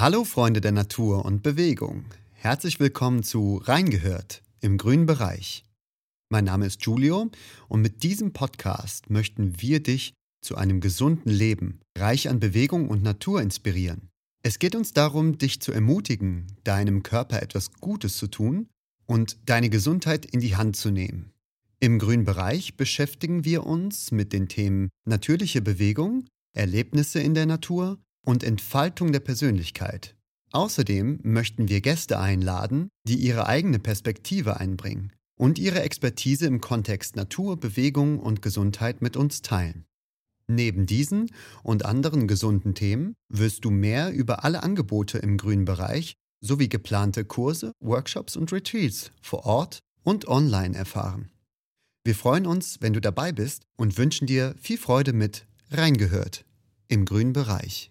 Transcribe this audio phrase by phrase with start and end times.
[0.00, 2.06] Hallo Freunde der Natur und Bewegung.
[2.32, 5.62] Herzlich willkommen zu Reingehört im grünen Bereich.
[6.30, 7.30] Mein Name ist Julio
[7.68, 13.02] und mit diesem Podcast möchten wir dich zu einem gesunden Leben, reich an Bewegung und
[13.02, 14.08] Natur inspirieren.
[14.42, 18.68] Es geht uns darum, dich zu ermutigen, deinem Körper etwas Gutes zu tun
[19.04, 21.34] und deine Gesundheit in die Hand zu nehmen.
[21.78, 26.24] Im grünen Bereich beschäftigen wir uns mit den Themen natürliche Bewegung,
[26.56, 30.16] Erlebnisse in der Natur und Entfaltung der Persönlichkeit.
[30.52, 37.16] Außerdem möchten wir Gäste einladen, die ihre eigene Perspektive einbringen und ihre Expertise im Kontext
[37.16, 39.84] Natur, Bewegung und Gesundheit mit uns teilen.
[40.48, 41.30] Neben diesen
[41.62, 47.24] und anderen gesunden Themen wirst du mehr über alle Angebote im grünen Bereich sowie geplante
[47.24, 51.30] Kurse, Workshops und Retreats vor Ort und online erfahren.
[52.04, 56.44] Wir freuen uns, wenn du dabei bist und wünschen dir viel Freude mit Reingehört
[56.88, 57.89] im grünen Bereich.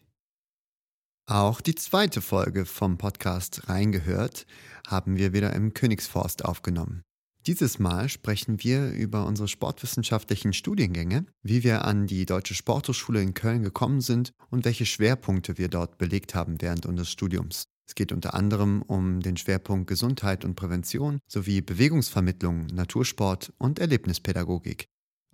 [1.30, 4.48] Auch die zweite Folge vom Podcast Reingehört
[4.88, 7.04] haben wir wieder im Königsforst aufgenommen.
[7.46, 13.36] Dieses Mal sprechen wir über unsere sportwissenschaftlichen Studiengänge, wie wir an die Deutsche Sporthochschule in
[13.36, 17.66] Köln gekommen sind und welche Schwerpunkte wir dort belegt haben während unseres Studiums.
[17.88, 24.88] Es geht unter anderem um den Schwerpunkt Gesundheit und Prävention sowie Bewegungsvermittlung, Natursport und Erlebnispädagogik.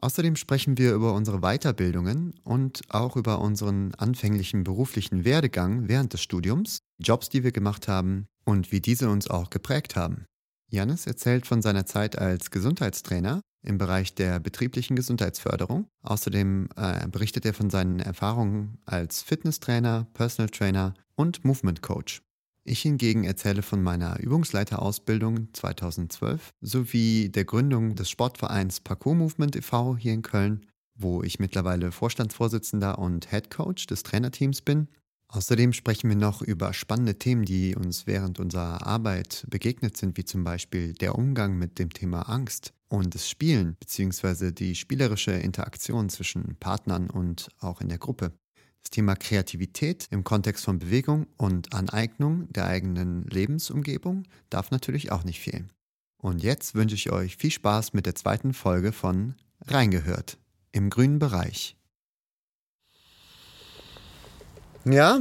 [0.05, 6.21] Außerdem sprechen wir über unsere Weiterbildungen und auch über unseren anfänglichen beruflichen Werdegang während des
[6.21, 10.25] Studiums, Jobs, die wir gemacht haben und wie diese uns auch geprägt haben.
[10.69, 15.87] Janis erzählt von seiner Zeit als Gesundheitstrainer im Bereich der betrieblichen Gesundheitsförderung.
[16.03, 22.21] Außerdem äh, berichtet er von seinen Erfahrungen als Fitnesstrainer, Personal Trainer und Movement Coach.
[22.67, 29.97] Ich hingegen erzähle von meiner Übungsleiterausbildung 2012 sowie der Gründung des Sportvereins Parkour Movement e.V.
[29.97, 34.87] hier in Köln, wo ich mittlerweile Vorstandsvorsitzender und Head Coach des Trainerteams bin.
[35.27, 40.25] Außerdem sprechen wir noch über spannende Themen, die uns während unserer Arbeit begegnet sind, wie
[40.25, 44.51] zum Beispiel der Umgang mit dem Thema Angst und das Spielen bzw.
[44.51, 48.31] die spielerische Interaktion zwischen Partnern und auch in der Gruppe.
[48.85, 55.23] Das Thema Kreativität im Kontext von Bewegung und Aneignung der eigenen Lebensumgebung darf natürlich auch
[55.23, 55.71] nicht fehlen.
[56.17, 59.33] Und jetzt wünsche ich euch viel Spaß mit der zweiten Folge von
[59.65, 60.37] Reingehört
[60.71, 61.75] im grünen Bereich.
[64.85, 65.19] Ja,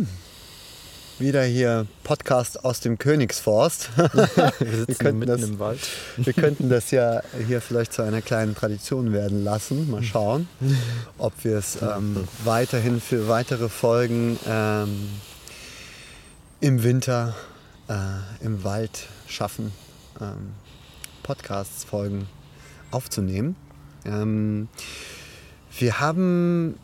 [1.19, 3.91] wieder hier Podcast aus dem Königsforst.
[3.97, 5.81] Wir mitten das, im Wald.
[6.17, 9.91] Wir könnten das ja hier vielleicht zu einer kleinen Tradition werden lassen.
[9.91, 10.49] Mal schauen,
[11.19, 15.09] ob wir es ähm, weiterhin für weitere Folgen ähm,
[16.61, 17.35] im Winter
[17.89, 19.73] äh, im Wald schaffen,
[20.21, 20.53] ähm,
[21.23, 22.27] Podcasts-Folgen
[22.91, 23.57] aufzunehmen.
[24.05, 24.69] Ähm,
[25.79, 26.79] wir haben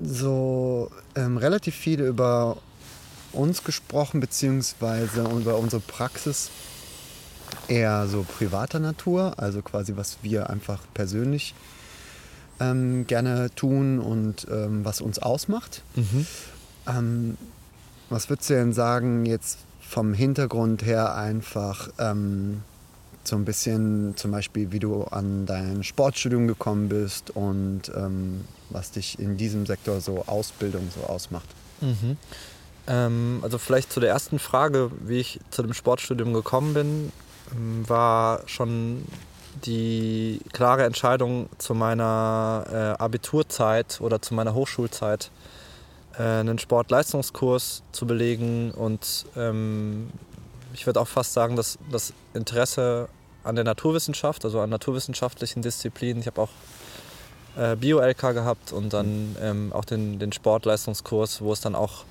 [0.00, 2.56] so ähm, relativ viel über
[3.32, 6.50] uns gesprochen, beziehungsweise über unsere Praxis
[7.68, 11.54] eher so privater Natur, also quasi was wir einfach persönlich
[12.60, 15.82] ähm, gerne tun und ähm, was uns ausmacht.
[15.94, 16.26] Mhm.
[16.86, 17.38] Ähm,
[18.10, 22.62] was würdest du denn sagen, jetzt vom Hintergrund her einfach ähm,
[23.24, 28.90] so ein bisschen zum Beispiel, wie du an dein Sportstudium gekommen bist und ähm, was
[28.90, 31.48] dich in diesem Sektor so Ausbildung so ausmacht?
[31.80, 32.16] Mhm.
[32.86, 37.12] Ähm, also vielleicht zu der ersten Frage, wie ich zu dem Sportstudium gekommen bin,
[37.52, 39.04] ähm, war schon
[39.64, 45.30] die klare Entscheidung zu meiner äh, Abiturzeit oder zu meiner Hochschulzeit
[46.18, 50.10] äh, einen Sportleistungskurs zu belegen und ähm,
[50.74, 53.08] ich würde auch fast sagen, dass das Interesse
[53.44, 56.50] an der Naturwissenschaft, also an naturwissenschaftlichen Disziplinen, ich habe auch
[57.56, 62.04] äh, Bio-LK gehabt und dann ähm, auch den, den Sportleistungskurs, wo es dann auch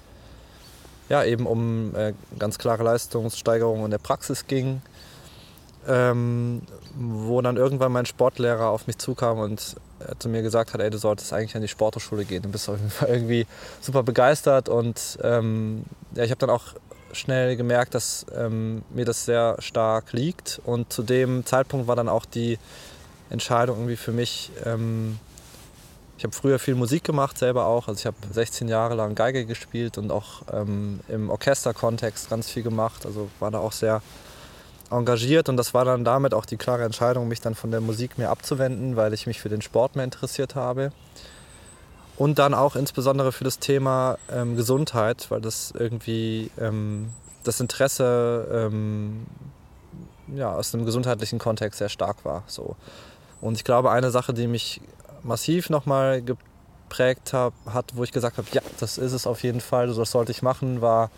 [1.12, 4.82] ja, eben um äh, ganz klare Leistungssteigerung in der Praxis ging,
[5.86, 6.62] ähm,
[6.96, 10.90] wo dann irgendwann mein Sportlehrer auf mich zukam und äh, zu mir gesagt hat, ey,
[10.90, 12.44] du solltest eigentlich an die Sporthochschule gehen.
[12.44, 13.46] Du bist auf jeden Fall irgendwie
[13.82, 15.84] super begeistert und ähm,
[16.16, 16.76] ja, ich habe dann auch
[17.12, 22.07] schnell gemerkt, dass ähm, mir das sehr stark liegt und zu dem Zeitpunkt war dann
[22.07, 22.57] auch die
[23.30, 25.19] Entscheidung irgendwie für mich, ähm,
[26.21, 27.88] ich habe früher viel Musik gemacht, selber auch.
[27.88, 32.62] Also ich habe 16 Jahre lang Geige gespielt und auch ähm, im Orchesterkontext ganz viel
[32.62, 33.07] gemacht.
[33.07, 34.03] Also war da auch sehr
[34.91, 38.19] engagiert und das war dann damit auch die klare Entscheidung, mich dann von der Musik
[38.19, 40.91] mehr abzuwenden, weil ich mich für den Sport mehr interessiert habe.
[42.18, 47.09] Und dann auch insbesondere für das Thema ähm, Gesundheit, weil das irgendwie ähm,
[47.44, 49.25] das Interesse ähm,
[50.35, 52.44] ja, aus einem gesundheitlichen Kontext sehr stark war.
[52.45, 52.75] So.
[53.41, 54.81] Und ich glaube, eine Sache, die mich
[55.23, 59.62] massiv nochmal geprägt hab, hat, wo ich gesagt habe, ja, das ist es auf jeden
[59.62, 61.09] Fall, das sollte ich machen, war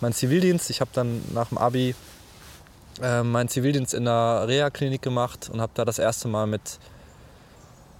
[0.00, 0.70] mein Zivildienst.
[0.70, 1.94] Ich habe dann nach dem Abi
[3.02, 6.78] äh, meinen Zivildienst in der Reha-Klinik gemacht und habe da das erste Mal mit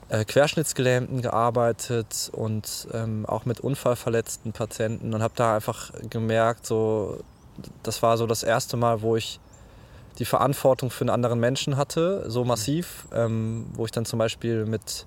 [0.08, 7.18] äh, Querschnittsgelähmten gearbeitet und ähm, auch mit unfallverletzten Patienten und habe da einfach gemerkt, so
[7.82, 9.40] das war so das erste Mal, wo ich
[10.18, 14.64] die Verantwortung für einen anderen Menschen hatte, so massiv, ähm, wo ich dann zum Beispiel
[14.64, 15.06] mit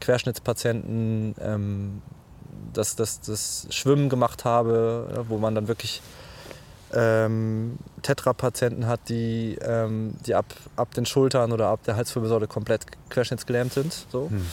[0.00, 2.02] Querschnittspatienten ähm,
[2.72, 6.02] das, das, das Schwimmen gemacht habe, wo man dann wirklich
[6.94, 10.46] ähm, Tetra-Patienten hat, die, ähm, die ab,
[10.76, 14.06] ab den Schultern oder ab der Halswirbelsäule komplett querschnittsgelähmt sind.
[14.10, 14.30] So.
[14.30, 14.46] Hm.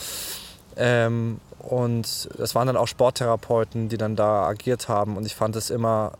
[0.76, 5.16] Ähm, und das waren dann auch Sporttherapeuten, die dann da agiert haben.
[5.16, 6.12] Und ich fand es immer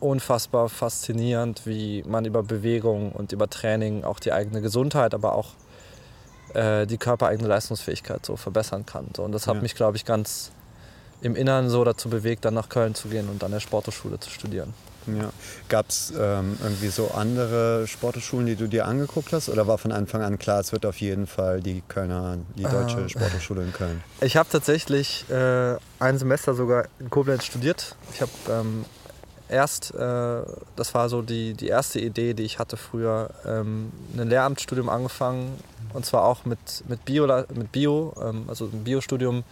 [0.00, 5.50] unfassbar faszinierend, wie man über Bewegung und über Training auch die eigene Gesundheit, aber auch
[6.54, 9.08] äh, die körpereigene Leistungsfähigkeit so verbessern kann.
[9.16, 9.62] So, und das hat ja.
[9.62, 10.50] mich, glaube ich, ganz
[11.20, 14.30] im Inneren so dazu bewegt, dann nach Köln zu gehen und an der Sporthochschule zu
[14.30, 14.72] studieren.
[15.16, 15.30] Ja.
[15.68, 19.48] Gab es ähm, irgendwie so andere Sporthochschulen, die du dir angeguckt hast?
[19.48, 23.00] Oder war von Anfang an klar, es wird auf jeden Fall die Kölner, die deutsche
[23.00, 24.02] äh, Sporthochschule in Köln?
[24.20, 27.96] Ich habe tatsächlich äh, ein Semester sogar in Koblenz studiert.
[28.12, 28.84] Ich habe ähm,
[29.48, 30.42] erst, äh,
[30.76, 35.58] das war so die, die erste Idee, die ich hatte früher, ähm, ein Lehramtsstudium angefangen.
[35.94, 39.42] Und zwar auch mit, mit Bio, mit Bio ähm, also ein Biostudium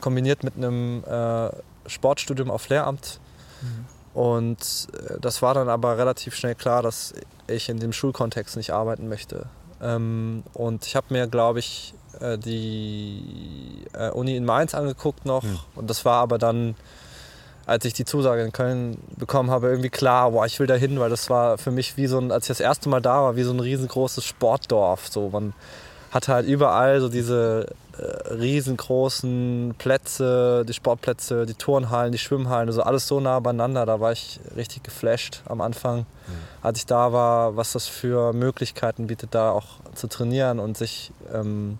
[0.00, 1.50] kombiniert mit einem äh,
[1.86, 3.20] Sportstudium auf Lehramt.
[3.62, 3.86] Mhm.
[4.14, 7.14] Und äh, das war dann aber relativ schnell klar, dass
[7.46, 9.46] ich in dem Schulkontext nicht arbeiten möchte.
[9.80, 15.42] Ähm, und ich habe mir, glaube ich, äh, die äh, Uni in Mainz angeguckt noch.
[15.42, 15.58] Mhm.
[15.74, 16.74] Und das war aber dann,
[17.68, 20.98] als ich die Zusage in Köln bekommen habe, irgendwie klar, boah, ich will da hin,
[20.98, 23.36] weil das war für mich wie so ein, als ich das erste Mal da war,
[23.36, 25.08] wie so ein riesengroßes Sportdorf.
[25.08, 25.52] So, man
[26.10, 27.66] hatte halt überall so diese
[27.98, 33.84] äh, riesengroßen Plätze, die Sportplätze, die Turnhallen, die Schwimmhallen, also alles so nah beieinander.
[33.84, 36.04] Da war ich richtig geflasht am Anfang, mhm.
[36.62, 41.12] als ich da war, was das für Möglichkeiten bietet, da auch zu trainieren und sich
[41.34, 41.78] ähm,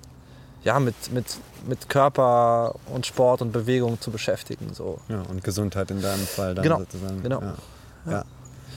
[0.69, 1.25] ja, mit, mit,
[1.67, 4.75] mit Körper und Sport und Bewegung zu beschäftigen.
[4.75, 5.01] So.
[5.09, 6.79] Ja, und Gesundheit in deinem Fall dann genau.
[6.81, 7.23] sozusagen.
[7.23, 7.41] Genau.
[7.41, 7.55] Ja.
[8.07, 8.25] ja.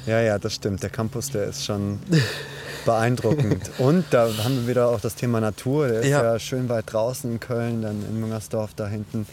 [0.05, 0.81] Ja, ja, das stimmt.
[0.81, 1.99] Der Campus, der ist schon
[2.85, 3.69] beeindruckend.
[3.77, 5.89] Und da haben wir wieder auch das Thema Natur.
[5.89, 9.27] Der ist ja, ja schön weit draußen in Köln, dann in Müngersdorf da hinten.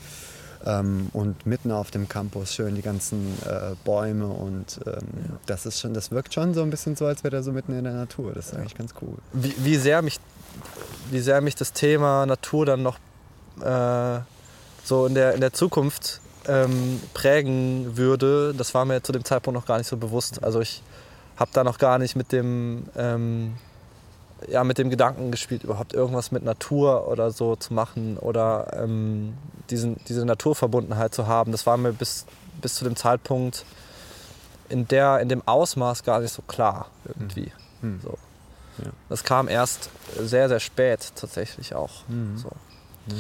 [0.67, 5.39] Ähm, und mitten auf dem Campus schön die ganzen äh, Bäume und ähm, ja.
[5.47, 7.79] das ist schon, das wirkt schon so ein bisschen so, als wäre der so mitten
[7.79, 8.33] in der Natur.
[8.35, 9.15] Das ist eigentlich ganz cool.
[9.33, 10.19] Wie, wie, sehr mich,
[11.11, 12.99] wie sehr mich das Thema Natur dann noch
[13.63, 14.21] äh,
[14.85, 19.59] so in der, in der Zukunft ähm, prägen würde, das war mir zu dem Zeitpunkt
[19.59, 20.43] noch gar nicht so bewusst.
[20.43, 20.83] Also ich
[21.37, 23.55] habe da noch gar nicht mit dem, ähm,
[24.49, 29.35] ja, mit dem Gedanken gespielt, überhaupt irgendwas mit Natur oder so zu machen oder ähm,
[29.71, 31.53] diesen, diese Naturverbundenheit zu haben.
[31.53, 32.25] Das war mir bis,
[32.61, 33.65] bis zu dem Zeitpunkt
[34.69, 37.53] in, der, in dem Ausmaß gar nicht so klar irgendwie.
[37.83, 38.01] Mhm.
[38.03, 38.19] So.
[38.85, 38.91] Ja.
[39.09, 42.07] Das kam erst sehr, sehr spät tatsächlich auch.
[42.09, 42.39] Mhm.
[42.39, 42.51] So.
[43.09, 43.15] Ja.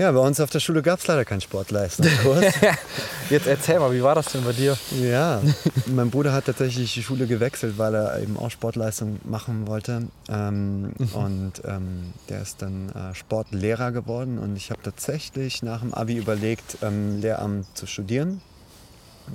[0.00, 2.54] Ja, bei uns auf der Schule gab es leider keinen Sportleistungskurs.
[3.28, 4.74] Jetzt erzähl mal, wie war das denn bei dir?
[4.98, 5.42] Ja,
[5.84, 10.08] mein Bruder hat tatsächlich die Schule gewechselt, weil er eben auch Sportleistung machen wollte.
[10.30, 11.08] Ähm, mhm.
[11.12, 14.38] Und ähm, der ist dann äh, Sportlehrer geworden.
[14.38, 18.40] Und ich habe tatsächlich nach dem Abi überlegt, ähm, Lehramt zu studieren.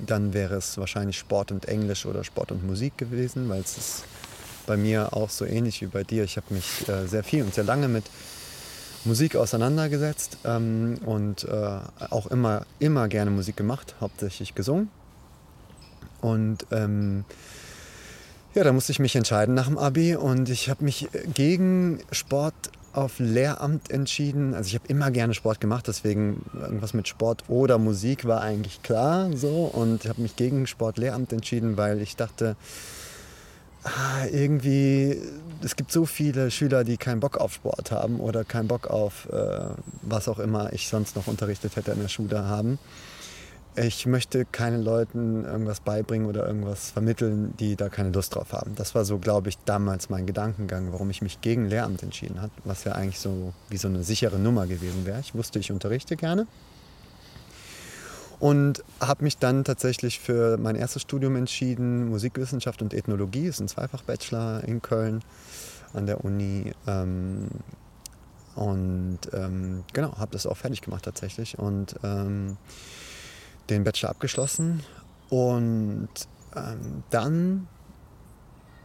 [0.04, 4.04] Dann wäre es wahrscheinlich Sport und Englisch oder Sport und Musik gewesen, weil es ist
[4.66, 6.24] bei mir auch so ähnlich wie bei dir.
[6.24, 8.04] Ich habe mich äh, sehr viel und sehr lange mit
[9.04, 11.78] Musik auseinandergesetzt ähm, und äh,
[12.10, 14.90] auch immer, immer gerne Musik gemacht, hauptsächlich gesungen.
[16.20, 17.24] Und ähm,
[18.54, 22.54] ja, da musste ich mich entscheiden nach dem Abi und ich habe mich gegen Sport
[22.96, 24.54] auf Lehramt entschieden.
[24.54, 28.82] Also ich habe immer gerne Sport gemacht, deswegen irgendwas mit Sport oder Musik war eigentlich
[28.82, 32.56] klar so und ich habe mich gegen Sport-Lehramt entschieden, weil ich dachte,
[34.32, 35.20] irgendwie,
[35.62, 39.28] es gibt so viele Schüler, die keinen Bock auf Sport haben oder keinen Bock auf
[39.30, 39.70] äh,
[40.02, 42.78] was auch immer ich sonst noch unterrichtet hätte in der Schule haben.
[43.78, 48.74] Ich möchte keinen Leuten irgendwas beibringen oder irgendwas vermitteln, die da keine Lust drauf haben.
[48.74, 52.52] Das war so, glaube ich, damals mein Gedankengang, warum ich mich gegen Lehramt entschieden habe,
[52.64, 55.20] was ja eigentlich so wie so eine sichere Nummer gewesen wäre.
[55.20, 56.46] Ich wusste, ich unterrichte gerne
[58.38, 63.68] und habe mich dann tatsächlich für mein erstes Studium entschieden, Musikwissenschaft und Ethnologie, ist ein
[63.68, 65.22] Zweifach-Bachelor in Köln
[65.94, 66.72] an der Uni.
[66.86, 67.48] Ähm,
[68.54, 72.56] und ähm, genau, habe das auch fertig gemacht tatsächlich und ähm,
[73.68, 74.82] den Bachelor abgeschlossen.
[75.28, 76.08] Und
[76.54, 77.68] ähm, dann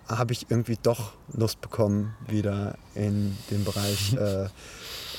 [0.08, 4.48] habe ich irgendwie doch Lust bekommen, wieder in dem Bereich äh,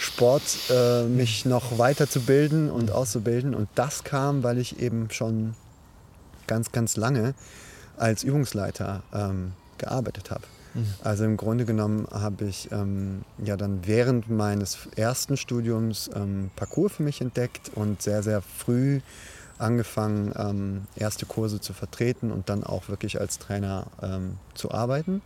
[0.03, 3.55] Sport äh, mich noch weiterzubilden und auszubilden.
[3.55, 5.55] Und das kam, weil ich eben schon
[6.47, 7.35] ganz, ganz lange
[7.97, 10.43] als Übungsleiter ähm, gearbeitet habe.
[10.75, 10.87] Mhm.
[11.05, 16.93] Also im Grunde genommen habe ich ähm, ja dann während meines ersten Studiums ähm, Parcours
[16.93, 19.01] für mich entdeckt und sehr, sehr früh
[19.59, 25.23] angefangen, ähm, erste Kurse zu vertreten und dann auch wirklich als Trainer ähm, zu arbeiten.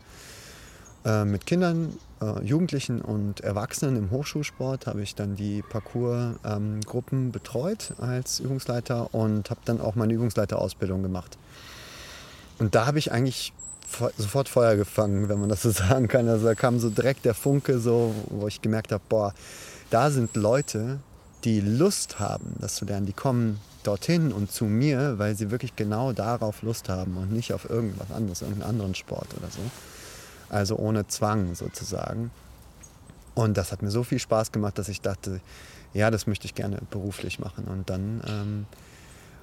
[1.06, 7.32] Äh, mit Kindern, äh, Jugendlichen und Erwachsenen im Hochschulsport habe ich dann die Parcoursgruppen ähm,
[7.32, 11.38] betreut als Übungsleiter und habe dann auch meine Übungsleiterausbildung gemacht.
[12.58, 13.52] Und da habe ich eigentlich
[14.18, 16.28] sofort Feuer gefangen, wenn man das so sagen kann.
[16.28, 19.32] Also da kam so direkt der Funke, so, wo ich gemerkt habe, boah,
[19.90, 20.98] da sind Leute,
[21.44, 23.06] die Lust haben, das zu lernen.
[23.06, 27.52] Die kommen dorthin und zu mir, weil sie wirklich genau darauf Lust haben und nicht
[27.52, 29.60] auf irgendwas anderes, irgendeinen anderen Sport oder so
[30.48, 32.30] also ohne Zwang sozusagen.
[33.34, 35.40] Und das hat mir so viel Spaß gemacht, dass ich dachte,
[35.92, 37.64] ja, das möchte ich gerne beruflich machen.
[37.64, 38.66] Und dann ähm,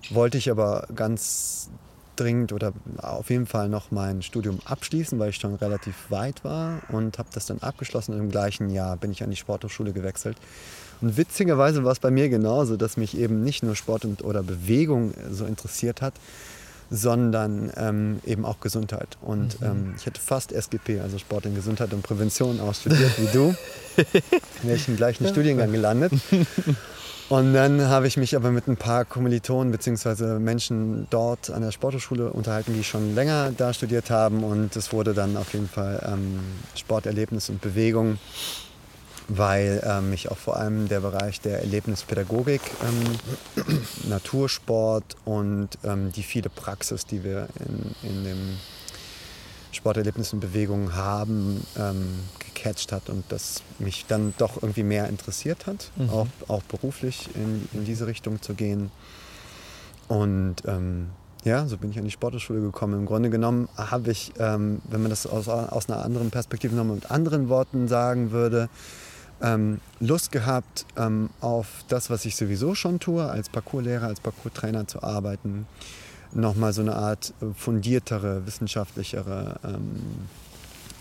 [0.09, 1.69] wollte ich aber ganz
[2.15, 6.81] dringend oder auf jeden Fall noch mein Studium abschließen, weil ich schon relativ weit war
[6.89, 8.13] und habe das dann abgeschlossen.
[8.13, 10.37] Und im gleichen Jahr bin ich an die Sporthochschule gewechselt.
[11.01, 14.43] Und witzigerweise war es bei mir genauso, dass mich eben nicht nur Sport und, oder
[14.43, 16.13] Bewegung so interessiert hat,
[16.89, 19.17] sondern ähm, eben auch Gesundheit.
[19.21, 19.67] Und mhm.
[19.67, 23.55] ähm, ich hätte fast SGP, also Sport in Gesundheit und Prävention, auch studiert wie du.
[24.63, 26.13] Wäre ich im gleichen Studiengang gelandet.
[27.29, 30.39] Und dann habe ich mich aber mit ein paar Kommilitonen bzw.
[30.39, 34.43] Menschen dort an der Sporthochschule unterhalten, die schon länger da studiert haben.
[34.43, 36.41] Und es wurde dann auf jeden Fall ähm,
[36.75, 38.19] Sporterlebnis und Bewegung
[39.27, 43.65] weil äh, mich auch vor allem der Bereich der Erlebnispädagogik, ähm,
[44.09, 48.57] Natursport und ähm, die viele Praxis, die wir in, in dem
[49.71, 55.65] Sporterlebnis und Bewegung haben, ähm, gecatcht hat und das mich dann doch irgendwie mehr interessiert
[55.65, 56.09] hat, mhm.
[56.09, 58.91] auch, auch beruflich in, in diese Richtung zu gehen.
[60.07, 61.07] Und ähm,
[61.43, 62.93] ja, so bin ich an die Sportschule gekommen.
[62.93, 66.95] Im Grunde genommen habe ich, ähm, wenn man das aus, aus einer anderen Perspektive nochmal
[66.95, 68.69] mit anderen Worten sagen würde,
[69.43, 74.87] ähm, Lust gehabt, ähm, auf das, was ich sowieso schon tue, als Parcourslehrer, als Parcourstrainer
[74.87, 75.67] zu arbeiten,
[76.31, 80.01] nochmal so eine Art äh, fundiertere, wissenschaftlichere ähm,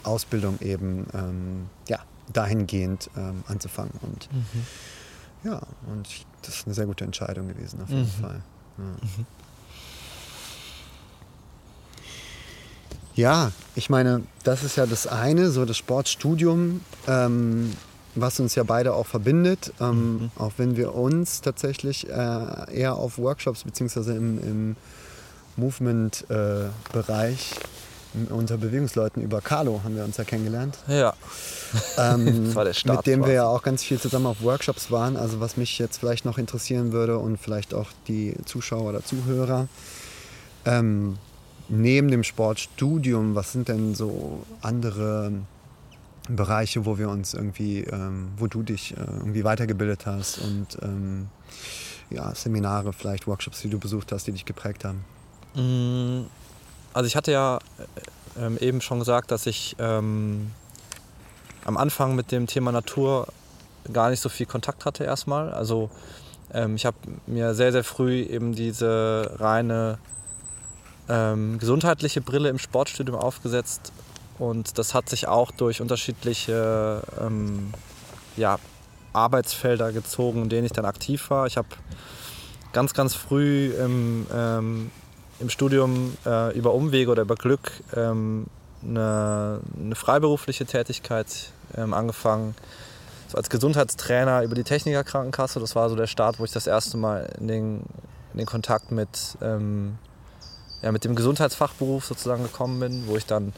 [0.03, 2.01] Ausbildung eben ähm, ja,
[2.33, 3.93] dahingehend ähm, anzufangen.
[4.03, 5.51] Und mhm.
[5.51, 6.09] ja, und
[6.43, 8.09] das ist eine sehr gute Entscheidung gewesen, auf jeden mhm.
[8.09, 8.43] Fall.
[8.79, 8.85] Ja.
[8.85, 9.27] Mhm.
[13.15, 17.71] Ja, ich meine, das ist ja das eine, so das Sportstudium ähm,
[18.15, 20.31] was uns ja beide auch verbindet, ähm, mhm.
[20.37, 24.17] auch wenn wir uns tatsächlich äh, eher auf Workshops bzw.
[24.17, 24.77] im, im
[25.57, 30.77] Movement-Bereich äh, unter Bewegungsleuten über Carlo haben wir uns ja kennengelernt.
[30.87, 31.15] Ja.
[31.97, 32.99] Ähm, das war der Start.
[32.99, 35.17] Mit dem wir ja auch ganz viel zusammen auf Workshops waren.
[35.17, 39.69] Also was mich jetzt vielleicht noch interessieren würde und vielleicht auch die Zuschauer oder Zuhörer.
[40.67, 41.17] Ähm,
[41.69, 45.33] neben dem Sportstudium, was sind denn so andere
[46.29, 51.29] Bereiche, wo wir uns irgendwie, ähm, wo du dich äh, irgendwie weitergebildet hast und ähm,
[52.11, 55.05] ja, Seminare, vielleicht Workshops, die du besucht hast, die dich geprägt haben?
[55.55, 56.27] Mm,
[56.93, 57.59] also ich hatte ja
[58.37, 60.51] äh, ähm, eben schon gesagt, dass ich ähm,
[61.65, 63.27] am Anfang mit dem Thema Natur
[63.93, 65.53] gar nicht so viel Kontakt hatte erstmal.
[65.53, 65.91] Also
[66.53, 69.99] ähm, ich habe mir sehr, sehr früh eben diese reine
[71.09, 73.93] ähm, gesundheitliche Brille im Sportstudium aufgesetzt
[74.39, 77.73] und das hat sich auch durch unterschiedliche ähm,
[78.37, 78.59] ja,
[79.13, 81.47] Arbeitsfelder gezogen, in denen ich dann aktiv war.
[81.47, 81.69] Ich habe
[82.73, 84.91] ganz, ganz früh im, ähm,
[85.41, 88.47] im Studium äh, über Umwege oder über Glück ähm,
[88.83, 92.55] eine, eine, freiberufliche Tätigkeit ähm, angefangen.
[93.29, 95.61] So als Gesundheitstrainer über die Technikerkrankenkasse.
[95.61, 97.83] Das war so der Start, wo ich das erste Mal in den,
[98.33, 99.99] in den Kontakt mit, ähm,
[100.83, 103.53] ja, mit dem Gesundheitsfachberuf sozusagen gekommen bin, wo ich dann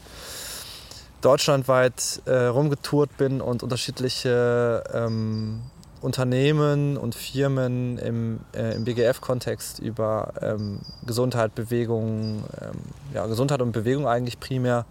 [1.25, 5.61] deutschlandweit äh, rumgetourt bin und unterschiedliche ähm,
[6.01, 12.79] Unternehmen und Firmen im, äh, im BGF-Kontext über ähm, Gesundheit, Bewegung, ähm,
[13.13, 14.85] ja, Gesundheit und Bewegung eigentlich primär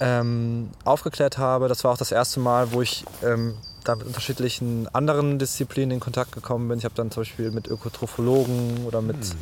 [0.00, 1.68] ähm, aufgeklärt habe.
[1.68, 6.00] Das war auch das erste Mal, wo ich ähm, da mit unterschiedlichen anderen Disziplinen in
[6.00, 6.78] Kontakt gekommen bin.
[6.78, 9.36] Ich habe dann zum Beispiel mit Ökotrophologen oder mit hm.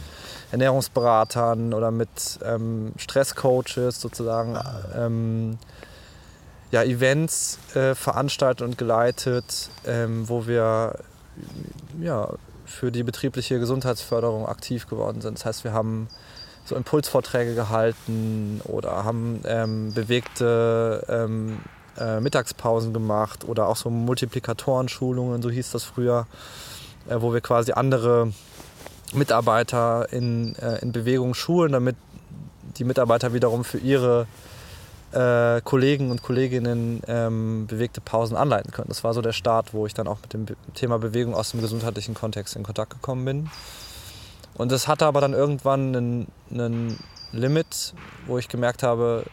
[0.51, 5.09] Ernährungsberatern oder mit ähm, Stresscoaches sozusagen ah
[6.73, 10.99] ja, Events äh, veranstaltet und geleitet, ähm, wo wir
[12.01, 12.31] ja,
[12.65, 15.39] für die betriebliche Gesundheitsförderung aktiv geworden sind.
[15.39, 16.09] Das heißt, wir haben
[16.65, 21.61] so Impulsvorträge gehalten oder haben ähm, bewegte ähm,
[21.99, 26.27] äh, Mittagspausen gemacht oder auch so Multiplikatoren-Schulungen, so hieß das früher,
[27.09, 28.33] äh, wo wir quasi andere
[29.13, 31.97] Mitarbeiter in, äh, in Bewegung schulen, damit
[32.79, 34.27] die Mitarbeiter wiederum für ihre
[35.13, 38.89] äh, Kollegen und Kolleginnen ähm, bewegte Pausen anleiten können.
[38.89, 41.61] Das war so der Start, wo ich dann auch mit dem Thema Bewegung aus dem
[41.61, 43.51] gesundheitlichen Kontext in Kontakt gekommen bin.
[44.55, 46.99] Und das hatte aber dann irgendwann einen
[47.33, 47.95] Limit,
[48.27, 49.25] wo ich gemerkt habe,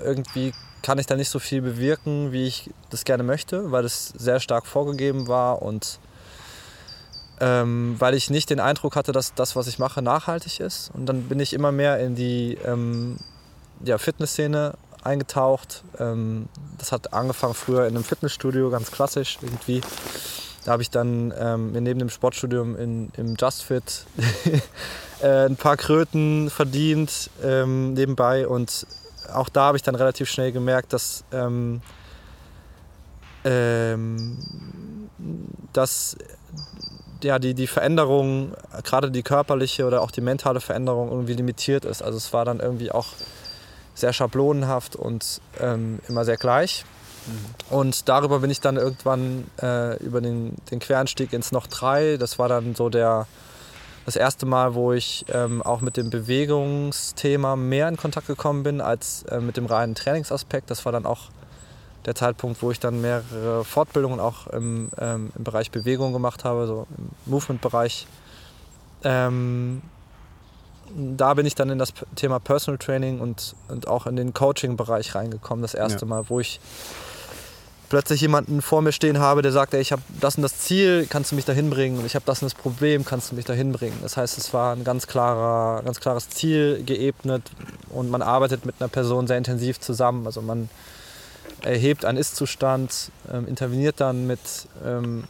[0.00, 4.08] irgendwie kann ich da nicht so viel bewirken, wie ich das gerne möchte, weil es
[4.08, 5.98] sehr stark vorgegeben war und
[7.40, 10.90] ähm, weil ich nicht den Eindruck hatte, dass das, was ich mache, nachhaltig ist.
[10.94, 13.16] Und dann bin ich immer mehr in die ähm,
[13.84, 15.82] ja, Fitnessszene eingetaucht.
[15.98, 19.80] Ähm, das hat angefangen früher in einem Fitnessstudio, ganz klassisch irgendwie.
[20.64, 24.06] Da habe ich dann ähm, neben dem Sportstudium in, im Just Fit
[25.22, 28.48] äh, ein paar Kröten verdient ähm, nebenbei.
[28.48, 28.86] Und
[29.32, 31.82] auch da habe ich dann relativ schnell gemerkt, dass, ähm,
[33.44, 34.38] ähm,
[35.74, 36.16] dass
[37.22, 38.52] ja, die, die Veränderung,
[38.84, 42.02] gerade die körperliche oder auch die mentale Veränderung irgendwie limitiert ist.
[42.02, 43.08] Also es war dann irgendwie auch
[43.94, 46.84] sehr schablonenhaft und ähm, immer sehr gleich.
[47.26, 47.76] Mhm.
[47.76, 52.16] Und darüber bin ich dann irgendwann äh, über den, den Queranstieg ins Noch 3.
[52.16, 53.26] Das war dann so der,
[54.04, 58.80] das erste Mal, wo ich ähm, auch mit dem Bewegungsthema mehr in Kontakt gekommen bin
[58.80, 60.70] als äh, mit dem reinen Trainingsaspekt.
[60.70, 61.30] Das war dann auch
[62.04, 66.66] der Zeitpunkt, wo ich dann mehrere Fortbildungen auch im, ähm, im Bereich Bewegung gemacht habe,
[66.66, 68.06] so im Movement-Bereich.
[69.04, 69.80] Ähm,
[70.94, 75.14] da bin ich dann in das Thema Personal Training und, und auch in den Coaching-Bereich
[75.14, 76.06] reingekommen, das erste ja.
[76.06, 76.60] Mal, wo ich
[77.88, 81.06] plötzlich jemanden vor mir stehen habe, der sagt, ey, ich habe das und das Ziel,
[81.08, 81.98] kannst du mich dahin bringen?
[81.98, 83.98] Und ich habe das und das Problem, kannst du mich dahin bringen?
[84.02, 87.50] Das heißt, es war ein ganz, klarer, ganz klares Ziel geebnet
[87.90, 90.26] und man arbeitet mit einer Person sehr intensiv zusammen.
[90.26, 90.68] Also man
[91.62, 94.40] erhebt einen Ist-Zustand, ähm, interveniert dann mit,
[94.84, 95.24] ähm,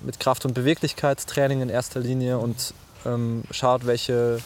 [0.00, 2.74] mit Kraft- und Beweglichkeitstraining in erster Linie und
[3.06, 4.40] ähm, schaut, welche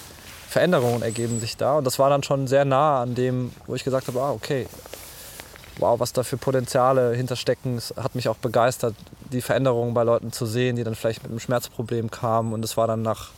[0.52, 1.78] Veränderungen ergeben sich da.
[1.78, 4.66] Und das war dann schon sehr nah an dem, wo ich gesagt habe, ah, okay,
[5.78, 7.76] wow, was da für Potenziale hinterstecken.
[7.76, 8.94] Es hat mich auch begeistert,
[9.32, 12.52] die Veränderungen bei Leuten zu sehen, die dann vielleicht mit einem Schmerzproblem kamen.
[12.52, 13.30] Und es war dann nach,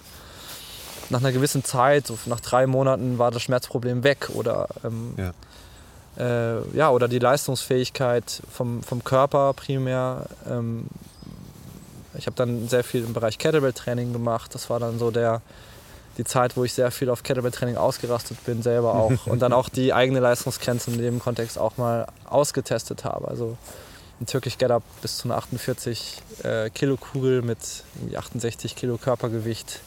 [1.08, 4.30] nach einer gewissen Zeit, so nach drei Monaten, war das Schmerzproblem weg.
[4.34, 5.32] Oder ähm, ja
[6.18, 10.26] äh, ja, oder die Leistungsfähigkeit vom, vom Körper primär.
[10.48, 10.86] Ähm,
[12.16, 14.54] ich habe dann sehr viel im Bereich Kettlebell-Training gemacht.
[14.54, 15.42] Das war dann so der,
[16.18, 19.26] die Zeit, wo ich sehr viel auf Kettlebell-Training ausgerastet bin, selber auch.
[19.26, 23.28] Und dann auch die eigene Leistungsgrenze in dem Kontext auch mal ausgetestet habe.
[23.28, 23.56] Also
[24.20, 27.58] ein Türkisch Get-Up bis zu einer 48 äh, Kilo Kugel mit
[28.14, 29.80] 68 Kilo Körpergewicht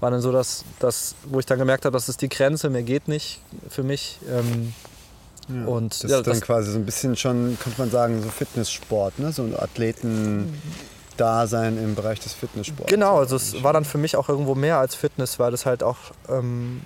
[0.00, 2.82] war dann so, dass, dass wo ich dann gemerkt habe, das ist die Grenze, mehr
[2.82, 4.18] geht nicht für mich.
[4.30, 4.74] Ähm,
[5.48, 8.22] ja, und das ja, ist dann das quasi so ein bisschen schon, könnte man sagen,
[8.22, 9.32] so Fitnesssport, ne?
[9.32, 9.54] so ein
[11.16, 12.90] Athleten-Dasein im Bereich des Fitnesssports.
[12.90, 15.82] Genau, also es war dann für mich auch irgendwo mehr als Fitness, weil das halt
[15.82, 15.96] auch,
[16.28, 16.82] ähm,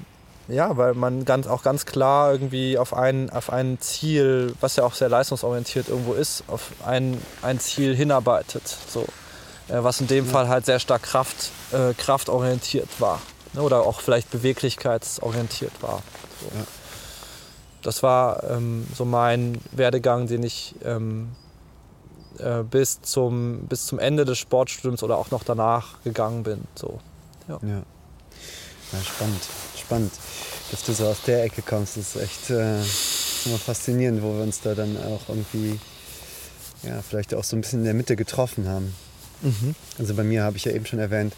[0.49, 4.85] ja, weil man ganz, auch ganz klar irgendwie auf ein, auf ein Ziel, was ja
[4.85, 8.63] auch sehr leistungsorientiert irgendwo ist, auf ein, ein Ziel hinarbeitet.
[8.89, 9.07] So.
[9.69, 10.33] Äh, was in dem ja.
[10.33, 13.21] Fall halt sehr stark Kraft, äh, kraftorientiert war.
[13.53, 13.63] Ne?
[13.63, 16.03] Oder auch vielleicht beweglichkeitsorientiert war.
[16.41, 16.59] So.
[16.59, 16.65] Ja
[17.83, 21.31] das war ähm, so mein Werdegang, den ich ähm,
[22.41, 26.63] äh, bis, zum, bis zum Ende des Sportstudiums oder auch noch danach gegangen bin.
[26.75, 27.01] So.
[27.49, 27.59] Ja.
[27.63, 27.83] ja.
[28.93, 29.43] ja spannend,
[29.77, 30.13] spannend,
[30.71, 31.97] dass du so aus der Ecke kommst.
[31.97, 32.81] Das ist echt äh,
[33.47, 35.79] immer faszinierend, wo wir uns da dann auch irgendwie,
[36.83, 38.95] ja, vielleicht auch so ein bisschen in der Mitte getroffen haben.
[39.43, 39.75] Mhm.
[39.99, 41.35] Also bei mir habe ich ja eben schon erwähnt,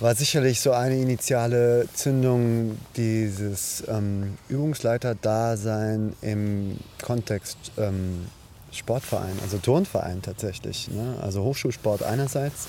[0.00, 8.26] war sicherlich so eine initiale Zündung, dieses ähm, Übungsleiter-Dasein im Kontext ähm,
[8.74, 10.90] Sportverein, also Turnverein tatsächlich.
[10.90, 11.16] Ne?
[11.22, 12.66] Also Hochschulsport einerseits,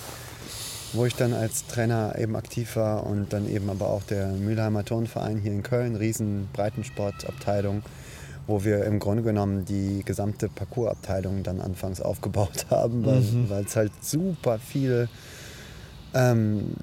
[0.94, 4.86] wo ich dann als Trainer eben aktiv war und dann eben aber auch der Mülheimer
[4.86, 7.84] Turnverein hier in Köln, riesen Breitensportabteilung,
[8.48, 13.66] wo wir im Grunde genommen die gesamte Parcoursabteilung dann anfangs aufgebaut haben, weil mhm.
[13.66, 15.10] es halt super viele
[16.14, 16.76] ähm,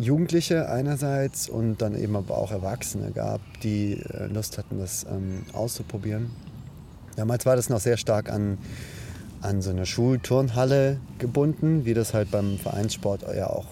[0.00, 5.44] Jugendliche einerseits und dann eben aber auch Erwachsene gab, die äh, Lust hatten, das ähm,
[5.52, 6.30] auszuprobieren.
[7.20, 8.56] Damals war das noch sehr stark an,
[9.42, 13.66] an so eine Schulturnhalle gebunden, wie das halt beim Vereinssport ja auch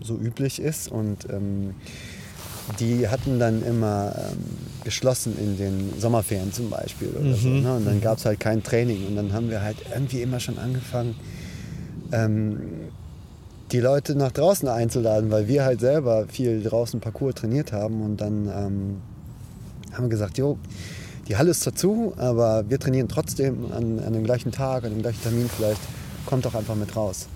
[0.00, 0.90] so üblich ist.
[0.90, 1.74] Und ähm,
[2.80, 4.38] die hatten dann immer ähm,
[4.84, 7.34] geschlossen in den Sommerferien zum Beispiel oder mhm.
[7.34, 7.48] so.
[7.50, 7.76] Ne?
[7.76, 8.00] Und dann mhm.
[8.00, 9.06] gab es halt kein Training.
[9.06, 11.14] Und dann haben wir halt irgendwie immer schon angefangen,
[12.12, 12.58] ähm,
[13.70, 18.18] die Leute nach draußen einzuladen, weil wir halt selber viel draußen Parcours trainiert haben und
[18.22, 18.96] dann ähm,
[19.92, 20.56] haben wir gesagt, jo,
[21.28, 25.02] die Halle ist dazu, aber wir trainieren trotzdem an, an dem gleichen Tag, an dem
[25.02, 25.80] gleichen Termin vielleicht,
[26.26, 27.28] kommt doch einfach mit raus.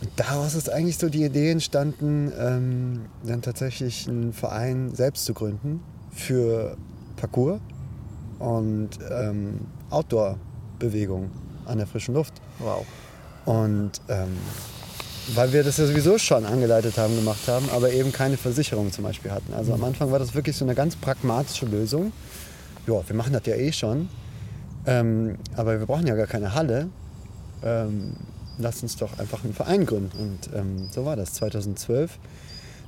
[0.00, 5.34] Und daraus ist eigentlich so die Idee entstanden, ähm, dann tatsächlich einen Verein selbst zu
[5.34, 5.80] gründen
[6.12, 6.76] für
[7.16, 7.60] Parcours
[8.38, 11.30] und ähm, Outdoor-Bewegung
[11.66, 12.34] an der frischen Luft.
[12.60, 12.86] Wow.
[13.44, 14.38] Und ähm,
[15.34, 19.04] weil wir das ja sowieso schon angeleitet haben, gemacht haben, aber eben keine Versicherung zum
[19.04, 19.52] Beispiel hatten.
[19.52, 22.12] Also am Anfang war das wirklich so eine ganz pragmatische Lösung.
[22.86, 24.08] Ja, wir machen das ja eh schon,
[24.86, 26.88] ähm, aber wir brauchen ja gar keine Halle.
[27.62, 28.14] Ähm,
[28.58, 30.16] lass uns doch einfach einen Verein gründen.
[30.18, 32.18] Und ähm, so war das 2012.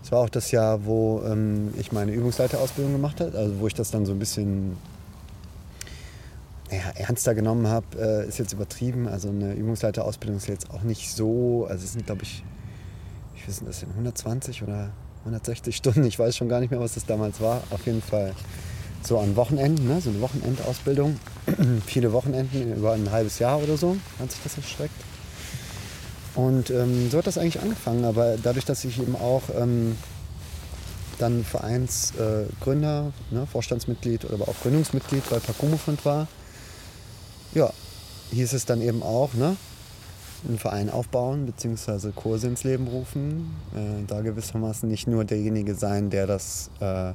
[0.02, 3.74] Es war auch das Jahr, wo ähm, ich meine Übungsleiterausbildung gemacht habe, also wo ich
[3.74, 4.76] das dann so ein bisschen
[6.70, 9.06] naja, ernster genommen habe, äh, ist jetzt übertrieben.
[9.06, 12.42] Also eine Übungsleiterausbildung ist jetzt auch nicht so, also es sind glaube ich,
[13.36, 16.80] ich weiß nicht, das sind 120 oder 160 Stunden, ich weiß schon gar nicht mehr,
[16.80, 17.62] was das damals war.
[17.70, 18.34] Auf jeden Fall
[19.06, 20.00] so an Wochenenden, ne?
[20.00, 21.18] so eine Wochenendausbildung.
[21.86, 24.94] Viele Wochenenden, über ein halbes Jahr oder so, hat sich das erstreckt.
[26.34, 28.04] Und ähm, so hat das eigentlich angefangen.
[28.04, 29.96] Aber dadurch, dass ich eben auch ähm,
[31.18, 36.26] dann Vereinsgründer, äh, ne, Vorstandsmitglied oder aber auch Gründungsmitglied bei Parkourmofund war,
[37.54, 37.70] ja,
[38.30, 39.56] hieß es dann eben auch, ne,
[40.48, 42.10] einen Verein aufbauen bzw.
[42.14, 43.54] Kurse ins Leben rufen.
[43.74, 47.12] Äh, da gewissermaßen nicht nur derjenige sein, der das äh,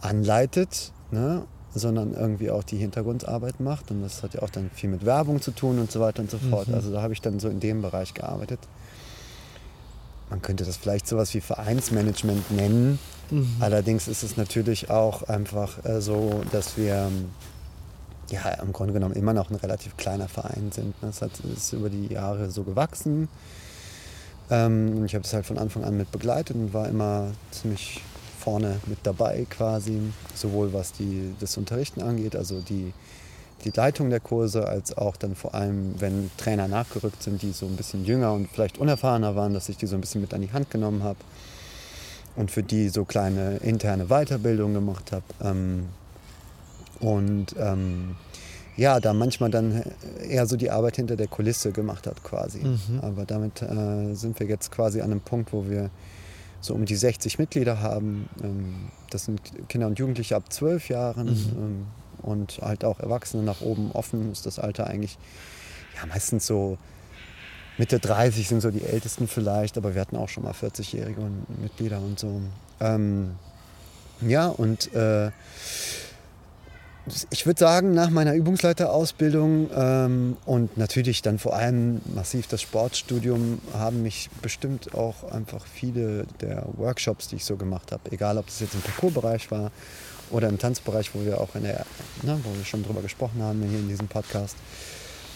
[0.00, 3.90] anleitet, ne, sondern irgendwie auch die Hintergrundarbeit macht.
[3.90, 6.30] Und das hat ja auch dann viel mit Werbung zu tun und so weiter und
[6.30, 6.68] so fort.
[6.68, 6.74] Mhm.
[6.74, 8.60] Also da habe ich dann so in dem Bereich gearbeitet.
[10.30, 12.98] Man könnte das vielleicht sowas wie Vereinsmanagement nennen.
[13.30, 13.56] Mhm.
[13.60, 17.10] Allerdings ist es natürlich auch einfach äh, so, dass wir
[18.30, 20.94] ja im Grunde genommen immer noch ein relativ kleiner Verein sind.
[21.00, 23.28] Das hat, ist über die Jahre so gewachsen.
[24.50, 28.02] Ähm, ich habe es halt von Anfang an mit begleitet und war immer ziemlich
[28.38, 30.00] vorne mit dabei quasi,
[30.34, 32.92] sowohl was die, das Unterrichten angeht, also die,
[33.64, 37.66] die Leitung der Kurse, als auch dann vor allem, wenn Trainer nachgerückt sind, die so
[37.66, 40.42] ein bisschen jünger und vielleicht unerfahrener waren, dass ich die so ein bisschen mit an
[40.42, 41.18] die Hand genommen habe
[42.36, 45.24] und für die so kleine interne Weiterbildung gemacht habe.
[45.42, 45.88] Ähm,
[47.00, 48.16] und ähm,
[48.76, 49.82] ja, da manchmal dann
[50.26, 52.60] eher so die Arbeit hinter der Kulisse gemacht hat quasi.
[52.60, 53.00] Mhm.
[53.02, 55.90] Aber damit äh, sind wir jetzt quasi an einem Punkt, wo wir
[56.60, 58.28] so um die 60 Mitglieder haben.
[58.42, 61.52] Ähm, das sind Kinder und Jugendliche ab 12 Jahren mhm.
[61.56, 61.86] Ähm,
[62.22, 65.18] und halt auch Erwachsene nach oben offen ist das Alter eigentlich
[65.96, 66.78] ja, meistens so
[67.76, 71.20] Mitte 30 sind so die Ältesten vielleicht, aber wir hatten auch schon mal 40-jährige
[71.62, 72.40] Mitglieder und so.
[72.80, 73.36] Ähm,
[74.20, 75.30] ja, und äh,
[77.30, 83.60] ich würde sagen, nach meiner Übungsleiterausbildung ähm, und natürlich dann vor allem massiv das Sportstudium
[83.72, 88.46] haben mich bestimmt auch einfach viele der Workshops, die ich so gemacht habe, egal ob
[88.46, 89.70] das jetzt im Parcoursbereich war
[90.30, 91.86] oder im Tanzbereich, wo wir auch in der,
[92.22, 94.56] ne, wo wir schon drüber gesprochen haben hier in diesem Podcast.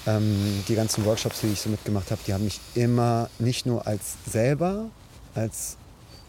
[0.07, 3.87] Ähm, die ganzen Workshops, die ich so mitgemacht habe, die haben mich immer nicht nur
[3.87, 4.87] als selber,
[5.35, 5.77] als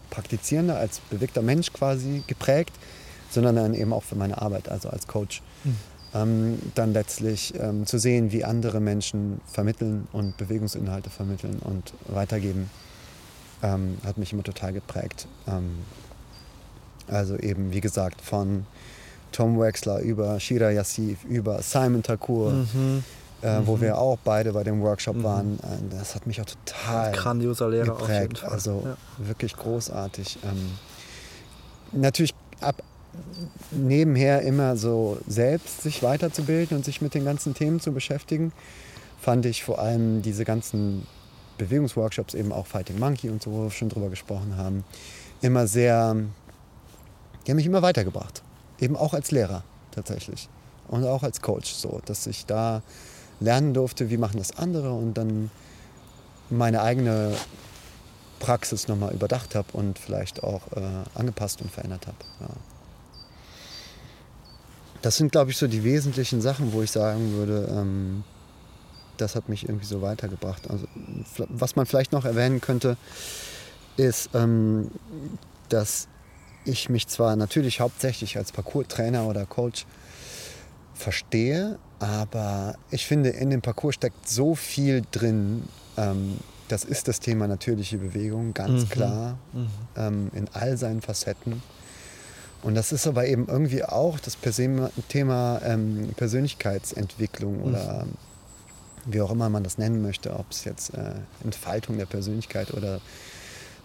[0.09, 2.73] Praktizierender, als bewegter Mensch quasi geprägt,
[3.33, 5.41] sondern dann eben auch für meine Arbeit, also als Coach.
[5.63, 5.75] Mhm.
[6.15, 12.69] Ähm, dann letztlich ähm, zu sehen, wie andere Menschen vermitteln und Bewegungsinhalte vermitteln und weitergeben,
[13.63, 15.27] ähm, hat mich immer total geprägt.
[15.47, 15.79] Ähm,
[17.07, 18.67] also eben, wie gesagt, von
[19.31, 23.03] Tom Wexler über Shira Yassif, über Simon Takur, mhm.
[23.41, 23.67] Äh, mhm.
[23.67, 25.23] wo wir auch beide bei dem Workshop mhm.
[25.23, 25.59] waren.
[25.59, 28.41] Äh, das hat mich auch total grandioser Lehrer geprägt.
[28.45, 29.27] Also ja.
[29.27, 30.37] wirklich großartig.
[30.43, 30.77] Ähm,
[31.91, 32.81] natürlich ab
[33.71, 38.51] nebenher immer so selbst sich weiterzubilden und sich mit den ganzen Themen zu beschäftigen,
[39.19, 41.07] fand ich vor allem diese ganzen
[41.57, 44.83] Bewegungsworkshops, eben auch Fighting Monkey und so, wo wir schon drüber gesprochen haben,
[45.41, 46.15] immer sehr,
[47.45, 48.43] die haben mich immer weitergebracht.
[48.79, 50.49] Eben auch als Lehrer tatsächlich
[50.87, 52.81] und auch als Coach so, dass ich da
[53.39, 55.51] lernen durfte, wie machen das andere und dann
[56.49, 57.33] meine eigene
[58.39, 60.81] Praxis nochmal überdacht habe und vielleicht auch äh,
[61.15, 62.17] angepasst und verändert habe.
[62.41, 62.72] Ja
[65.03, 68.23] das sind, glaube ich, so die wesentlichen Sachen, wo ich sagen würde, ähm,
[69.17, 70.69] das hat mich irgendwie so weitergebracht.
[70.69, 70.87] Also,
[71.49, 72.95] was man vielleicht noch erwähnen könnte,
[73.97, 74.89] ist, ähm,
[75.67, 76.07] dass
[76.63, 79.85] ich mich zwar natürlich hauptsächlich als Parcours-Trainer oder Coach
[80.93, 85.63] verstehe, aber ich finde, in dem Parcours steckt so viel drin.
[85.97, 86.37] Ähm,
[86.69, 88.89] das ist das Thema natürliche Bewegung, ganz mhm.
[88.89, 89.67] klar, mhm.
[89.97, 91.61] Ähm, in all seinen Facetten.
[92.63, 94.37] Und das ist aber eben irgendwie auch das
[95.09, 97.63] Thema ähm, Persönlichkeitsentwicklung mhm.
[97.63, 98.07] oder
[99.05, 101.11] wie auch immer man das nennen möchte, ob es jetzt äh,
[101.43, 103.01] Entfaltung der Persönlichkeit oder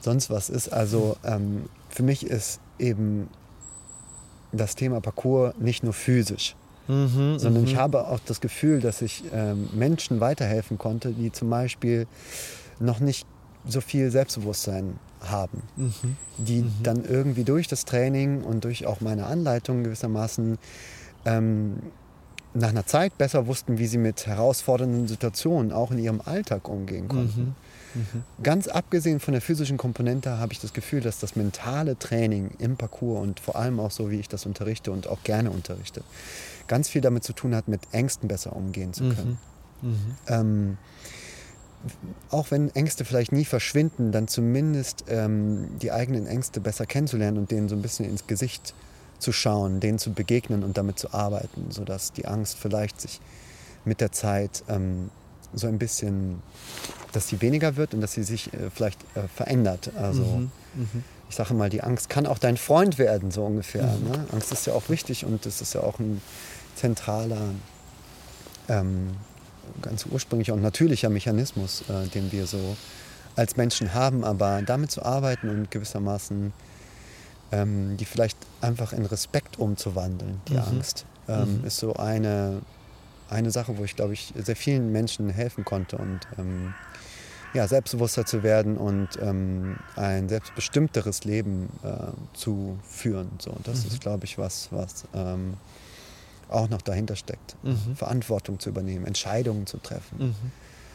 [0.00, 0.72] sonst was ist.
[0.72, 3.28] Also ähm, für mich ist eben
[4.52, 6.54] das Thema Parcours nicht nur physisch,
[6.86, 7.78] mhm, sondern ich mhm.
[7.78, 12.06] habe auch das Gefühl, dass ich ähm, Menschen weiterhelfen konnte, die zum Beispiel
[12.78, 13.26] noch nicht
[13.66, 16.16] so viel Selbstbewusstsein haben, mhm.
[16.38, 16.72] die mhm.
[16.82, 20.58] dann irgendwie durch das Training und durch auch meine Anleitung gewissermaßen
[21.24, 21.78] ähm,
[22.54, 27.08] nach einer Zeit besser wussten, wie sie mit herausfordernden Situationen auch in ihrem Alltag umgehen
[27.08, 27.54] konnten.
[27.94, 28.00] Mhm.
[28.00, 28.42] Mhm.
[28.42, 32.76] Ganz abgesehen von der physischen Komponente habe ich das Gefühl, dass das mentale Training im
[32.76, 36.02] Parcours und vor allem auch so, wie ich das unterrichte und auch gerne unterrichte,
[36.66, 39.38] ganz viel damit zu tun hat, mit Ängsten besser umgehen zu können.
[39.82, 39.88] Mhm.
[39.88, 39.96] mhm.
[40.26, 40.78] Ähm,
[42.30, 47.50] auch wenn Ängste vielleicht nie verschwinden, dann zumindest ähm, die eigenen Ängste besser kennenzulernen und
[47.50, 48.74] denen so ein bisschen ins Gesicht
[49.18, 53.20] zu schauen, denen zu begegnen und damit zu arbeiten, sodass die Angst vielleicht sich
[53.84, 55.10] mit der Zeit ähm,
[55.54, 56.42] so ein bisschen,
[57.12, 59.92] dass sie weniger wird und dass sie sich äh, vielleicht äh, verändert.
[59.96, 60.86] Also mhm, mh.
[61.30, 63.86] ich sage mal, die Angst kann auch dein Freund werden, so ungefähr.
[63.86, 64.10] Mhm.
[64.10, 64.24] Ne?
[64.32, 66.20] Angst ist ja auch wichtig und es ist ja auch ein
[66.76, 67.54] zentraler
[68.68, 69.16] ähm,
[69.82, 72.76] ganz ursprünglicher und natürlicher Mechanismus, äh, den wir so
[73.36, 76.52] als Menschen haben, aber damit zu arbeiten und gewissermaßen
[77.52, 80.60] ähm, die vielleicht einfach in Respekt umzuwandeln, die mhm.
[80.60, 81.64] Angst, ähm, mhm.
[81.64, 82.60] ist so eine,
[83.30, 86.74] eine Sache, wo ich glaube ich sehr vielen Menschen helfen konnte und ähm,
[87.54, 91.88] ja, selbstbewusster zu werden und ähm, ein selbstbestimmteres Leben äh,
[92.34, 93.30] zu führen.
[93.38, 93.90] So, das mhm.
[93.90, 95.54] ist glaube ich was, was ähm,
[96.48, 97.56] auch noch dahinter steckt.
[97.62, 97.96] Mhm.
[97.96, 100.34] Verantwortung zu übernehmen, Entscheidungen zu treffen, mhm.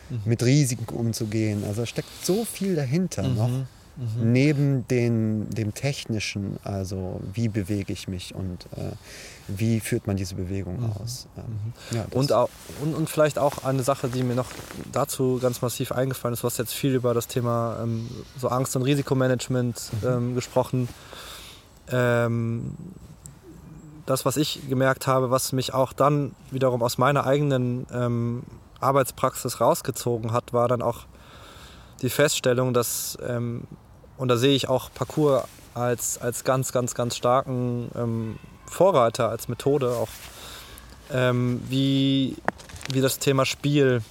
[0.09, 0.21] Mhm.
[0.25, 1.63] mit Risiken umzugehen.
[1.65, 3.35] Also steckt so viel dahinter mhm.
[3.35, 3.49] noch.
[3.95, 4.31] Mhm.
[4.31, 8.93] Neben den, dem Technischen, also wie bewege ich mich und äh,
[9.47, 10.93] wie führt man diese Bewegung mhm.
[10.93, 11.27] aus.
[11.91, 12.49] Ja, und, auch,
[12.81, 14.49] und, und, vielleicht auch eine Sache, die mir noch
[14.91, 18.75] dazu ganz massiv eingefallen ist, du hast jetzt viel über das Thema ähm, so Angst-
[18.75, 20.89] und Risikomanagement ähm, gesprochen.
[21.91, 22.75] Ähm,
[24.05, 28.43] das, was ich gemerkt habe, was mich auch dann wiederum aus meiner eigenen ähm,
[28.79, 31.05] Arbeitspraxis rausgezogen hat, war dann auch
[32.01, 33.63] die Feststellung, dass, ähm,
[34.17, 39.47] und da sehe ich auch Parcours als, als ganz, ganz, ganz starken ähm, Vorreiter, als
[39.47, 40.09] Methode auch,
[41.11, 42.35] ähm, wie,
[42.91, 44.01] wie das Thema Spiel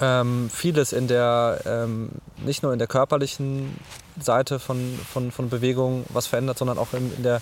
[0.00, 3.78] ähm, vieles in der, ähm, nicht nur in der körperlichen
[4.20, 7.40] Seite von, von, von Bewegung was verändert, sondern auch in, in der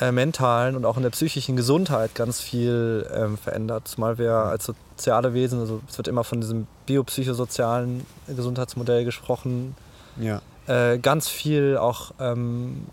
[0.00, 3.88] äh, mentalen und auch in der psychischen Gesundheit ganz viel ähm, verändert.
[3.88, 9.76] Zumal wir als soziale Wesen, also es wird immer von diesem biopsychosozialen Gesundheitsmodell gesprochen,
[10.18, 10.40] ja.
[10.66, 12.86] äh, ganz viel auch ähm,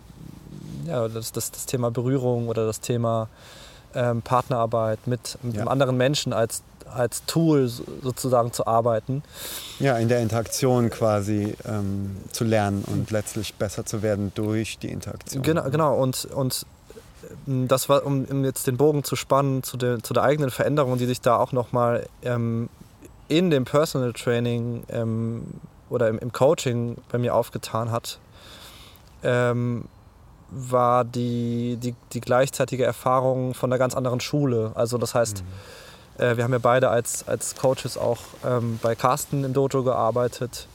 [0.86, 3.30] ja, das, das, das, Thema Berührung oder das Thema
[3.96, 5.62] ähm, Partnerarbeit mit, mit ja.
[5.62, 9.22] einem anderen Menschen als als Tool sozusagen zu arbeiten.
[9.80, 14.90] Ja, in der Interaktion quasi ähm, zu lernen und letztlich besser zu werden durch die
[14.90, 15.44] Interaktion.
[15.44, 15.96] Genau, genau.
[15.96, 16.66] Und, und
[17.46, 21.06] das war, um, jetzt den Bogen zu spannen zu der, zu der eigenen Veränderung, die
[21.06, 22.70] sich da auch nochmal ähm,
[23.28, 25.46] in dem Personal Training ähm,
[25.90, 28.20] oder im, im, Coaching bei mir aufgetan hat,
[29.24, 29.86] ähm,
[30.50, 34.72] war die, die, die, gleichzeitige Erfahrung von einer ganz anderen Schule.
[34.76, 36.24] Also das heißt, mhm.
[36.24, 40.68] äh, wir haben ja beide als, als Coaches auch ähm, bei Carsten im Dojo gearbeitet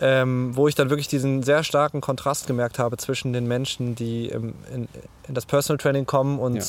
[0.00, 4.28] ähm, wo ich dann wirklich diesen sehr starken Kontrast gemerkt habe zwischen den Menschen, die
[4.28, 4.88] im, in,
[5.26, 6.62] in, das Personal Training kommen und ja.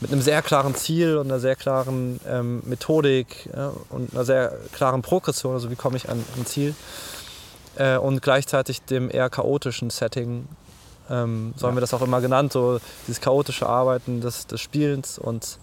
[0.00, 4.52] mit einem sehr klaren Ziel und einer sehr klaren ähm, Methodik ja, und einer sehr
[4.72, 6.74] klaren Progression, also wie komme ich an ein Ziel,
[7.76, 10.48] äh, und gleichzeitig dem eher chaotischen Setting,
[11.10, 11.68] ähm, so ja.
[11.68, 15.58] haben wir das auch immer genannt, so dieses chaotische Arbeiten des, des Spielens und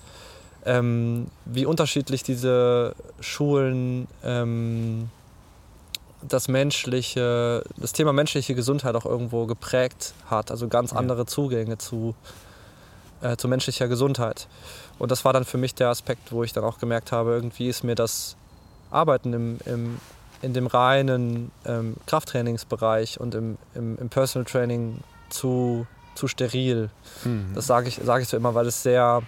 [0.65, 5.09] ähm, wie unterschiedlich diese Schulen ähm,
[6.27, 12.15] das menschliche, das Thema menschliche Gesundheit auch irgendwo geprägt hat, also ganz andere Zugänge zu,
[13.21, 14.47] äh, zu menschlicher Gesundheit.
[14.97, 17.67] Und das war dann für mich der Aspekt, wo ich dann auch gemerkt habe, irgendwie
[17.67, 18.35] ist mir das
[18.91, 19.99] Arbeiten im, im,
[20.41, 25.85] in dem reinen ähm, Krafttrainingsbereich und im, im, im, Personal Training zu,
[26.15, 26.89] zu steril.
[27.23, 27.51] Mhm.
[27.53, 29.21] Das sage ich, sag ich so immer, weil es sehr,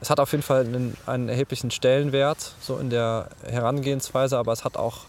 [0.00, 4.64] es hat auf jeden Fall einen, einen erheblichen Stellenwert so in der Herangehensweise, aber es
[4.64, 5.06] hat auch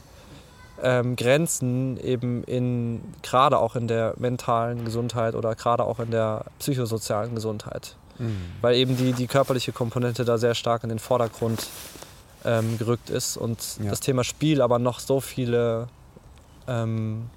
[0.82, 6.46] ähm, Grenzen eben in gerade auch in der mentalen Gesundheit oder gerade auch in der
[6.60, 7.96] psychosozialen Gesundheit.
[8.20, 8.38] Mhm.
[8.62, 11.68] Weil eben die, die körperliche Komponente da sehr stark in den Vordergrund
[12.44, 13.90] ähm, gerückt ist und ja.
[13.90, 15.88] das Thema Spiel aber noch so viele
[16.68, 17.30] ähm,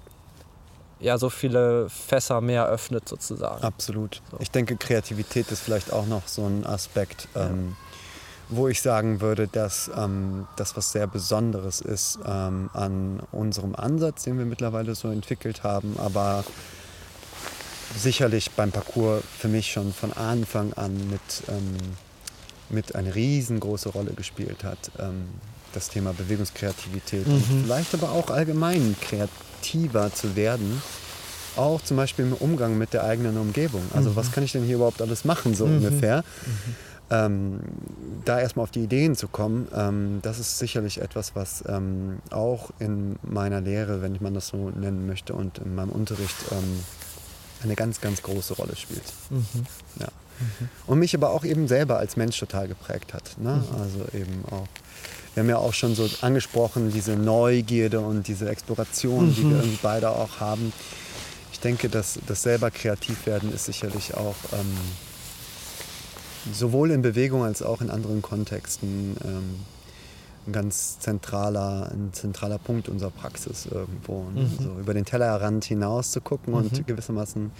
[0.99, 3.63] ja, so viele Fässer mehr öffnet sozusagen.
[3.63, 4.21] Absolut.
[4.31, 4.37] So.
[4.41, 7.29] Ich denke, Kreativität ist vielleicht auch noch so ein Aspekt.
[7.35, 7.49] Ja.
[8.49, 14.23] Wo ich sagen würde, dass ähm, das was sehr Besonderes ist ähm, an unserem Ansatz,
[14.23, 16.43] den wir mittlerweile so entwickelt haben, aber
[17.95, 21.77] sicherlich beim Parcours für mich schon von Anfang an mit, ähm,
[22.69, 24.91] mit eine riesengroße Rolle gespielt hat.
[24.99, 25.25] Ähm,
[25.73, 27.35] das Thema Bewegungskreativität mhm.
[27.35, 30.81] und vielleicht aber auch allgemein kreativer zu werden.
[31.55, 33.81] Auch zum Beispiel im Umgang mit der eigenen Umgebung.
[33.93, 34.15] Also mhm.
[34.15, 35.77] was kann ich denn hier überhaupt alles machen, so mhm.
[35.77, 36.23] ungefähr.
[36.45, 36.75] Mhm.
[37.11, 37.61] Ähm,
[38.25, 42.69] da erstmal auf die Ideen zu kommen, ähm, das ist sicherlich etwas, was ähm, auch
[42.79, 46.83] in meiner Lehre, wenn man das so nennen möchte, und in meinem Unterricht ähm,
[47.63, 49.03] eine ganz, ganz große Rolle spielt.
[49.29, 49.45] Mhm.
[49.99, 50.07] Ja.
[50.39, 50.69] Mhm.
[50.87, 53.37] Und mich aber auch eben selber als Mensch total geprägt hat.
[53.39, 53.63] Ne?
[53.69, 53.81] Mhm.
[53.81, 54.67] Also eben auch.
[55.33, 59.55] Wir haben ja auch schon so angesprochen, diese Neugierde und diese Exploration, die wir mhm.
[59.55, 60.73] irgendwie beide auch haben.
[61.53, 64.77] Ich denke, dass das selber kreativ werden ist sicherlich auch ähm,
[66.53, 69.55] sowohl in Bewegung als auch in anderen Kontexten ähm,
[70.47, 74.23] ein ganz zentraler, ein zentraler Punkt unserer Praxis irgendwo.
[74.23, 74.49] Mhm.
[74.57, 76.59] So über den Tellerrand hinaus zu gucken mhm.
[76.59, 77.51] und gewissermaßen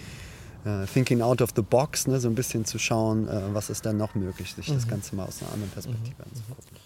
[0.64, 2.20] äh, thinking out of the box, ne?
[2.20, 4.74] so ein bisschen zu schauen, äh, was ist denn noch möglich, sich mhm.
[4.74, 6.30] das Ganze mal aus einer anderen Perspektive mhm.
[6.30, 6.76] anzugucken.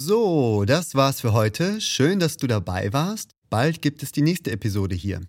[0.00, 1.80] So, das war's für heute.
[1.80, 3.32] Schön, dass du dabei warst.
[3.50, 5.20] Bald gibt es die nächste Episode hier.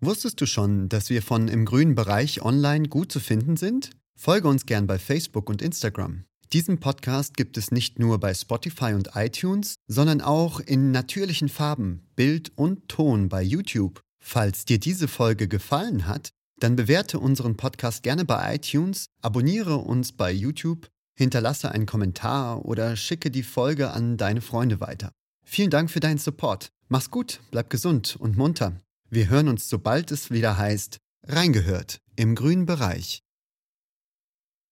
[0.00, 3.90] Wusstest du schon, dass wir von im grünen Bereich online gut zu finden sind?
[4.22, 6.22] Folge uns gern bei Facebook und Instagram.
[6.52, 12.06] Diesen Podcast gibt es nicht nur bei Spotify und iTunes, sondern auch in natürlichen Farben,
[12.14, 14.00] Bild und Ton bei YouTube.
[14.24, 16.30] Falls dir diese Folge gefallen hat,
[16.60, 20.86] dann bewerte unseren Podcast gerne bei iTunes, abonniere uns bei YouTube,
[21.18, 25.10] hinterlasse einen Kommentar oder schicke die Folge an deine Freunde weiter.
[25.44, 26.70] Vielen Dank für deinen Support.
[26.86, 28.78] Mach's gut, bleib gesund und munter.
[29.10, 33.24] Wir hören uns, sobald es wieder heißt, reingehört im grünen Bereich.